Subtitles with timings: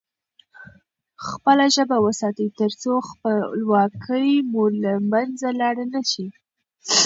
[1.27, 6.25] خپله ژبه وساتئ ترڅو خپلواکي مو له منځه لاړ نه سي.